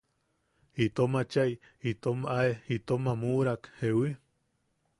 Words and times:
Itom 0.85 1.11
achai 1.21 1.51
itom 1.91 2.19
ae 2.39 2.49
itom 2.77 3.03
am 3.11 3.21
uʼurak 3.29 3.61
¿jewi?. 3.79 4.09